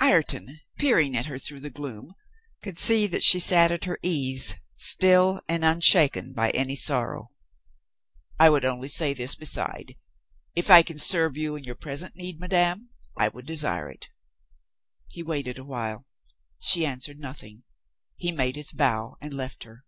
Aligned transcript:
Ireton, 0.00 0.58
peering 0.80 1.16
at 1.16 1.26
her 1.26 1.38
through 1.38 1.60
the 1.60 1.70
gloom, 1.70 2.16
could 2.64 2.78
see 2.80 3.06
that 3.06 3.22
she 3.22 3.38
sat 3.38 3.70
at 3.70 3.84
her 3.84 3.96
ease, 4.02 4.56
still 4.74 5.40
and 5.48 5.64
unshaken 5.64 6.32
by 6.32 6.50
any 6.50 6.74
sorrow. 6.74 7.30
"I 8.40 8.50
would 8.50 8.62
say 8.64 8.68
only 8.70 8.88
this 9.14 9.36
beside: 9.36 9.94
If 10.56 10.68
I 10.68 10.82
can 10.82 10.98
serve 10.98 11.36
you 11.36 11.54
In 11.54 11.62
your 11.62 11.76
present 11.76 12.16
need, 12.16 12.40
madame, 12.40 12.88
I 13.16 13.28
would 13.28 13.46
desire 13.46 13.88
it." 13.88 14.08
He 15.06 15.22
waited 15.22 15.58
a 15.58 15.64
while. 15.64 16.06
She 16.58 16.84
answered 16.84 17.20
nothing. 17.20 17.62
He 18.16 18.32
made 18.32 18.56
his 18.56 18.72
bow 18.72 19.16
and 19.20 19.32
left 19.32 19.62
her. 19.62 19.84